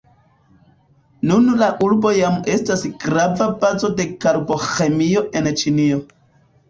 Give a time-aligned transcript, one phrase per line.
[1.31, 6.01] Nun la urbo jam estas grava bazo de Karbo-ĥemio en Ĉinio.